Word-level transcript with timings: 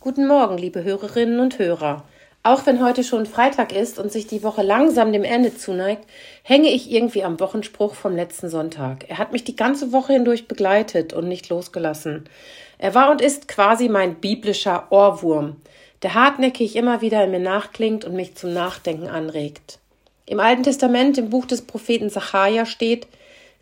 Guten 0.00 0.26
Morgen, 0.26 0.58
liebe 0.58 0.84
Hörerinnen 0.84 1.40
und 1.40 1.58
Hörer. 1.58 2.04
Auch 2.42 2.66
wenn 2.66 2.84
heute 2.84 3.02
schon 3.04 3.24
Freitag 3.24 3.74
ist 3.74 3.98
und 3.98 4.12
sich 4.12 4.26
die 4.26 4.42
Woche 4.42 4.62
langsam 4.62 5.12
dem 5.12 5.24
Ende 5.24 5.56
zuneigt, 5.56 6.04
hänge 6.42 6.68
ich 6.68 6.90
irgendwie 6.90 7.24
am 7.24 7.40
Wochenspruch 7.40 7.94
vom 7.94 8.14
letzten 8.14 8.50
Sonntag. 8.50 9.08
Er 9.08 9.16
hat 9.16 9.32
mich 9.32 9.44
die 9.44 9.56
ganze 9.56 9.92
Woche 9.92 10.12
hindurch 10.12 10.46
begleitet 10.46 11.14
und 11.14 11.26
nicht 11.26 11.48
losgelassen. 11.48 12.28
Er 12.76 12.94
war 12.94 13.10
und 13.10 13.22
ist 13.22 13.48
quasi 13.48 13.88
mein 13.88 14.16
biblischer 14.16 14.88
Ohrwurm, 14.90 15.56
der 16.02 16.12
hartnäckig 16.12 16.76
immer 16.76 17.00
wieder 17.00 17.24
in 17.24 17.30
mir 17.30 17.40
nachklingt 17.40 18.04
und 18.04 18.14
mich 18.14 18.34
zum 18.34 18.52
Nachdenken 18.52 19.08
anregt. 19.08 19.78
Im 20.26 20.38
Alten 20.38 20.64
Testament, 20.64 21.16
im 21.16 21.30
Buch 21.30 21.46
des 21.46 21.62
Propheten 21.62 22.10
Sacharja 22.10 22.66
steht, 22.66 23.06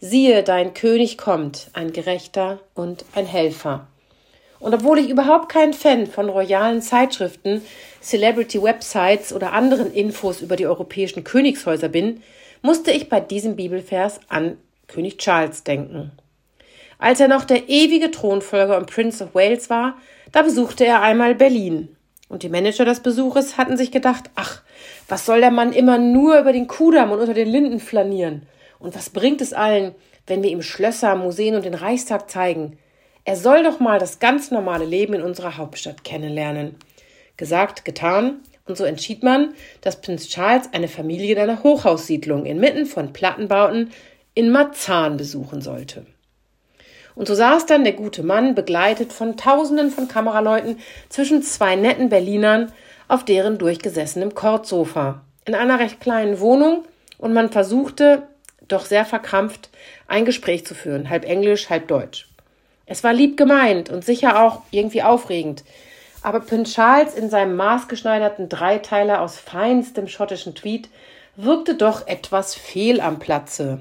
siehe, 0.00 0.42
dein 0.42 0.74
König 0.74 1.18
kommt, 1.18 1.68
ein 1.72 1.92
Gerechter 1.92 2.58
und 2.74 3.04
ein 3.14 3.26
Helfer. 3.26 3.86
Und 4.62 4.72
obwohl 4.74 5.00
ich 5.00 5.10
überhaupt 5.10 5.48
kein 5.48 5.72
Fan 5.72 6.06
von 6.06 6.28
royalen 6.28 6.82
Zeitschriften, 6.82 7.62
Celebrity-Websites 8.00 9.32
oder 9.32 9.52
anderen 9.54 9.92
Infos 9.92 10.40
über 10.40 10.54
die 10.54 10.68
europäischen 10.68 11.24
Königshäuser 11.24 11.88
bin, 11.88 12.22
musste 12.62 12.92
ich 12.92 13.08
bei 13.08 13.18
diesem 13.18 13.56
Bibelvers 13.56 14.20
an 14.28 14.56
König 14.86 15.18
Charles 15.18 15.64
denken. 15.64 16.12
Als 16.96 17.18
er 17.18 17.26
noch 17.26 17.42
der 17.42 17.68
ewige 17.68 18.12
Thronfolger 18.12 18.78
und 18.78 18.86
Prince 18.86 19.24
of 19.24 19.34
Wales 19.34 19.68
war, 19.68 19.96
da 20.30 20.42
besuchte 20.42 20.86
er 20.86 21.02
einmal 21.02 21.34
Berlin. 21.34 21.96
Und 22.28 22.44
die 22.44 22.48
Manager 22.48 22.84
des 22.84 23.00
Besuches 23.00 23.58
hatten 23.58 23.76
sich 23.76 23.90
gedacht, 23.90 24.30
ach, 24.36 24.62
was 25.08 25.26
soll 25.26 25.40
der 25.40 25.50
Mann 25.50 25.72
immer 25.72 25.98
nur 25.98 26.38
über 26.38 26.52
den 26.52 26.68
Kudamm 26.68 27.10
und 27.10 27.18
unter 27.18 27.34
den 27.34 27.48
Linden 27.48 27.80
flanieren? 27.80 28.46
Und 28.78 28.94
was 28.94 29.10
bringt 29.10 29.40
es 29.40 29.52
allen, 29.52 29.92
wenn 30.28 30.44
wir 30.44 30.50
ihm 30.50 30.62
Schlösser, 30.62 31.16
Museen 31.16 31.56
und 31.56 31.64
den 31.64 31.74
Reichstag 31.74 32.30
zeigen? 32.30 32.78
Er 33.24 33.36
soll 33.36 33.62
doch 33.62 33.78
mal 33.78 33.98
das 33.98 34.18
ganz 34.18 34.50
normale 34.50 34.84
Leben 34.84 35.14
in 35.14 35.22
unserer 35.22 35.56
Hauptstadt 35.56 36.02
kennenlernen. 36.02 36.74
Gesagt, 37.36 37.84
getan, 37.84 38.40
und 38.66 38.76
so 38.76 38.84
entschied 38.84 39.22
man, 39.22 39.54
dass 39.80 40.00
Prinz 40.00 40.28
Charles 40.28 40.68
eine 40.72 40.88
Familie 40.88 41.34
in 41.34 41.40
einer 41.40 41.62
Hochhaussiedlung 41.62 42.46
inmitten 42.46 42.86
von 42.86 43.12
Plattenbauten 43.12 43.90
in 44.34 44.50
Marzahn 44.50 45.16
besuchen 45.16 45.60
sollte. 45.60 46.06
Und 47.14 47.28
so 47.28 47.34
saß 47.34 47.66
dann 47.66 47.84
der 47.84 47.92
gute 47.92 48.22
Mann, 48.22 48.54
begleitet 48.54 49.12
von 49.12 49.36
Tausenden 49.36 49.90
von 49.90 50.08
Kameraleuten, 50.08 50.78
zwischen 51.08 51.42
zwei 51.42 51.76
netten 51.76 52.08
Berlinern 52.08 52.72
auf 53.08 53.24
deren 53.24 53.58
durchgesessenem 53.58 54.34
Kordsofa 54.34 55.22
in 55.44 55.54
einer 55.54 55.78
recht 55.78 56.00
kleinen 56.00 56.40
Wohnung 56.40 56.84
und 57.18 57.34
man 57.34 57.50
versuchte, 57.50 58.22
doch 58.68 58.86
sehr 58.86 59.04
verkrampft, 59.04 59.68
ein 60.06 60.24
Gespräch 60.24 60.64
zu 60.64 60.74
führen, 60.74 61.10
halb 61.10 61.24
Englisch, 61.24 61.68
halb 61.68 61.88
Deutsch. 61.88 62.31
Es 62.86 63.04
war 63.04 63.12
lieb 63.12 63.36
gemeint 63.36 63.90
und 63.90 64.04
sicher 64.04 64.42
auch 64.42 64.62
irgendwie 64.70 65.02
aufregend. 65.02 65.64
Aber 66.22 66.40
Prinz 66.40 66.74
Charles 66.74 67.14
in 67.14 67.30
seinem 67.30 67.56
maßgeschneiderten 67.56 68.48
Dreiteiler 68.48 69.20
aus 69.20 69.36
feinstem 69.36 70.08
schottischen 70.08 70.54
Tweed 70.54 70.88
wirkte 71.36 71.74
doch 71.74 72.06
etwas 72.06 72.54
fehl 72.54 73.00
am 73.00 73.18
Platze. 73.18 73.80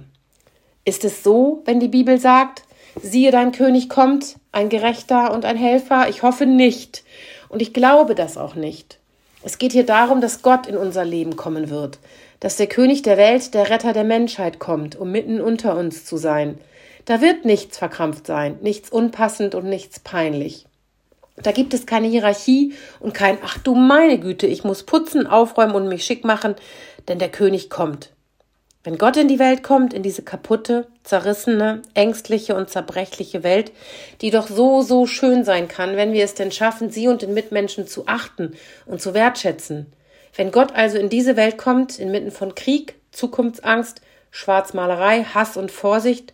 Ist 0.84 1.04
es 1.06 1.24
so, 1.24 1.62
wenn 1.66 1.80
die 1.80 1.88
Bibel 1.88 2.18
sagt, 2.18 2.64
siehe 3.02 3.32
dein 3.32 3.52
König 3.52 3.90
kommt, 3.90 4.38
ein 4.52 4.70
Gerechter 4.70 5.34
und 5.34 5.46
ein 5.46 5.58
Helfer? 5.58 6.10
Ich 6.10 6.24
hoffe 6.24 6.46
nicht. 6.46 7.04
Und 7.50 7.62
ich 7.62 7.74
glaube 7.74 8.16
das 8.16 8.38
auch 8.38 8.56
nicht. 8.56 8.98
Es 9.44 9.58
geht 9.58 9.72
hier 9.72 9.86
darum, 9.86 10.22
dass 10.22 10.42
Gott 10.42 10.68
in 10.68 10.78
unser 10.78 11.04
Leben 11.04 11.36
kommen 11.36 11.70
wird, 11.70 12.00
dass 12.40 12.58
der 12.58 12.68
König 12.68 13.02
der 13.02 13.18
Welt, 13.18 13.54
der 13.54 13.70
Retter 13.70 13.94
der 13.94 14.04
Menschheit 14.04 14.60
kommt, 14.60 14.96
um 14.96 15.12
mitten 15.12 15.42
unter 15.42 15.76
uns 15.78 16.06
zu 16.06 16.18
sein. 16.18 16.60
Da 17.06 17.22
wird 17.22 17.46
nichts 17.46 17.78
verkrampft 17.78 18.28
sein, 18.28 18.60
nichts 18.62 18.90
unpassend 18.90 19.56
und 19.56 19.66
nichts 19.66 20.00
peinlich. 20.00 20.66
Da 21.38 21.52
gibt 21.52 21.74
es 21.74 21.86
keine 21.86 22.08
Hierarchie 22.08 22.74
und 23.00 23.14
kein 23.14 23.38
Ach 23.44 23.58
du 23.58 23.74
meine 23.74 24.20
Güte, 24.20 24.48
ich 24.48 24.64
muss 24.64 24.84
putzen, 24.84 25.28
aufräumen 25.28 25.76
und 25.76 25.88
mich 25.88 26.04
schick 26.04 26.24
machen, 26.24 26.56
denn 27.08 27.20
der 27.20 27.30
König 27.30 27.70
kommt. 27.70 28.12
Wenn 28.84 28.98
Gott 28.98 29.16
in 29.16 29.28
die 29.28 29.38
Welt 29.38 29.62
kommt, 29.62 29.94
in 29.94 30.02
diese 30.02 30.24
kaputte, 30.24 30.88
zerrissene, 31.03 31.84
ängstliche 31.94 32.56
und 32.56 32.70
zerbrechliche 32.70 33.44
Welt, 33.44 33.72
die 34.22 34.31
doch 34.31 34.48
so, 34.48 34.81
so 34.81 35.06
schön 35.06 35.44
sein 35.44 35.68
kann, 35.68 35.98
wenn 35.98 36.14
wir 36.14 36.24
es 36.24 36.34
denn 36.34 36.52
schaffen, 36.52 36.90
sie 36.90 37.08
und 37.08 37.22
den 37.22 37.36
Mitmenschen 37.36 37.86
zu 37.88 38.08
achten 38.08 38.56
und 38.88 39.00
zu 39.00 39.14
wertschätzen. 39.14 39.94
Wenn 40.36 40.52
Gott 40.52 40.74
also 40.74 40.98
in 40.98 41.09
diese 41.09 41.36
Welt 41.36 41.59
kommt, 41.59 42.00
inmitten 42.00 42.31
von 42.31 42.56
Krieg, 42.56 42.96
Zukunftsangst, 43.12 44.02
Schwarzmalerei, 44.31 45.25
Hass 45.25 45.58
und 45.58 45.72
Vorsicht, 45.72 46.34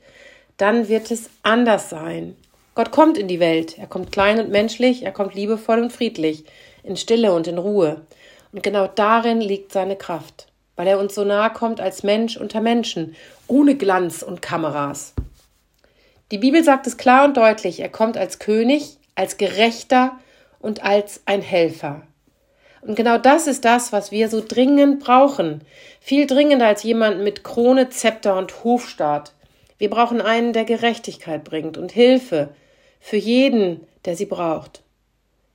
dann 0.57 0.88
wird 0.88 1.12
es 1.12 1.29
anders 1.44 1.90
sein. 1.90 2.35
Gott 2.75 2.91
kommt 2.91 3.18
in 3.18 3.28
die 3.28 3.40
Welt. 3.40 3.78
Er 3.78 3.88
kommt 3.88 4.12
klein 4.12 4.40
und 4.40 4.50
menschlich, 4.50 5.03
er 5.03 5.12
kommt 5.12 5.34
liebevoll 5.34 5.79
und 5.79 5.91
friedlich, 5.91 6.45
in 6.84 6.95
Stille 6.95 7.34
und 7.34 7.47
in 7.47 7.57
Ruhe. 7.57 8.01
Und 8.51 8.63
genau 8.63 8.88
darin 8.88 9.41
liegt 9.41 9.72
seine 9.72 9.96
Kraft, 9.96 10.47
weil 10.75 10.88
er 10.88 11.00
uns 11.00 11.16
so 11.16 11.23
nahe 11.23 11.51
kommt 11.51 11.81
als 11.81 12.03
Mensch 12.03 12.38
unter 12.38 12.62
Menschen, 12.62 13.16
ohne 13.47 13.75
Glanz 13.75 14.22
und 14.22 14.41
Kameras. 14.41 15.13
Die 16.31 16.38
Bibel 16.38 16.63
sagt 16.63 16.88
es 16.88 16.97
klar 16.97 17.25
und 17.25 17.38
deutlich, 17.38 17.79
er 17.79 17.90
kommt 17.90 18.17
als 18.17 18.38
König, 18.38 18.97
als 19.16 19.38
Gerechter 19.38 20.19
und 20.59 20.84
als 20.84 21.22
ein 21.25 21.41
Helfer. 21.41 22.03
Und 22.81 22.96
genau 22.96 23.17
das 23.17 23.47
ist 23.47 23.66
das, 23.66 23.91
was 23.91 24.12
wir 24.12 24.29
so 24.29 24.44
dringend 24.46 25.00
brauchen. 25.00 25.62
Viel 26.00 26.28
dringender 26.28 26.67
als 26.67 26.84
jemanden 26.84 27.23
mit 27.23 27.44
Krone, 27.44 27.90
Zepter 27.90 28.38
und 28.38 28.63
Hofstaat. 28.63 29.34
Wir 29.78 29.90
brauchen 29.90 30.22
einen, 30.22 30.54
der 30.54 30.66
Gerechtigkeit 30.66 31.44
bringt 31.44 31.78
und 31.78 31.92
Hilfe 31.92 32.50
für 33.00 33.18
jeden, 33.18 33.86
der 34.06 34.16
sie 34.16 34.26
braucht. 34.26 34.84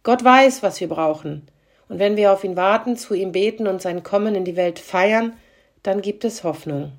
Gott 0.03 0.22
weiß, 0.22 0.62
was 0.62 0.81
wir 0.81 0.88
brauchen. 0.88 1.49
Und 1.88 1.99
wenn 1.99 2.16
wir 2.16 2.33
auf 2.33 2.44
ihn 2.44 2.56
warten, 2.56 2.97
zu 2.97 3.15
ihm 3.15 3.33
beten 3.33 3.66
und 3.66 3.83
sein 3.83 4.03
Kommen 4.03 4.34
in 4.34 4.44
die 4.44 4.56
Welt 4.56 4.78
feiern, 4.78 5.34
dann 5.83 6.00
gibt 6.00 6.25
es 6.25 6.44
Hoffnung. 6.44 6.93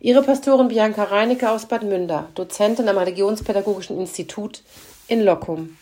Ihre 0.00 0.22
Pastorin 0.22 0.68
Bianca 0.68 1.04
Reinecke 1.04 1.50
aus 1.50 1.66
Bad 1.66 1.82
Münder, 1.82 2.28
Dozentin 2.34 2.88
am 2.88 2.98
Religionspädagogischen 2.98 3.98
Institut 3.98 4.62
in 5.08 5.22
Lockum. 5.22 5.76